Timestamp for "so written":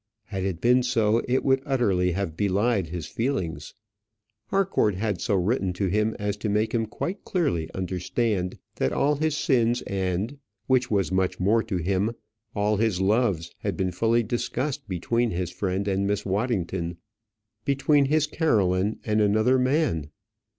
5.21-5.73